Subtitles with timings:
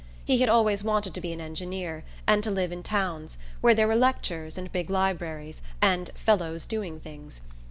[0.25, 3.87] He had always wanted to be an engineer, and to live in towns, where there
[3.87, 7.41] were lectures and big libraries and "fellows doing things."